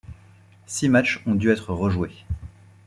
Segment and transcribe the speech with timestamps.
[0.65, 2.25] Six matchs ont dû être rejoués.